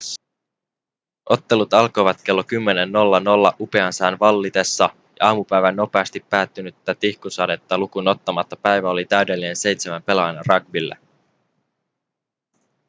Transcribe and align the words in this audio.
ottelut 1.29 1.73
alkoivat 1.73 2.21
kello 2.21 2.43
10.00 3.51 3.55
upean 3.59 3.93
sään 3.93 4.19
vallitessa 4.19 4.89
ja 5.19 5.27
aamupäivän 5.27 5.75
nopeasti 5.75 6.25
päättynyttä 6.29 6.95
tihkusadetta 6.95 7.77
lukuun 7.77 8.07
ottamatta 8.07 8.55
päivä 8.55 8.89
oli 8.89 9.05
täydellinen 9.05 9.55
seitsemän 9.55 10.03
pelaajan 10.03 10.45
rugbylle 10.47 10.97